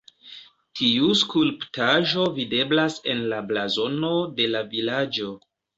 [0.79, 5.35] Tiu skulptaĵo videblas en la blazono de la vilaĝo.